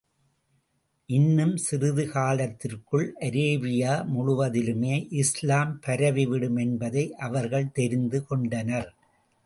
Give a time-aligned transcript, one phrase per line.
[1.09, 8.89] இன்னும் சிறிது காலத்திற்குள், அரேபியா முழுவதிலுமே இஸ்லாம் பரவி விடும் என்பதை அவர்கள் தெரிந்து கொண்டனர்.